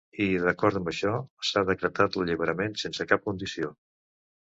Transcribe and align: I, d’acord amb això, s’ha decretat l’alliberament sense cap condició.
I, 0.23 0.27
d’acord 0.45 0.79
amb 0.79 0.89
això, 0.91 1.11
s’ha 1.51 1.65
decretat 1.73 2.19
l’alliberament 2.19 2.77
sense 2.87 3.11
cap 3.15 3.27
condició. 3.33 3.75